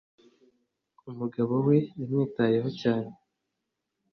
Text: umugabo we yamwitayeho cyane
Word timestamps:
umugabo 1.11 1.53
we 1.67 1.77
yamwitayeho 1.99 2.69
cyane 2.81 3.11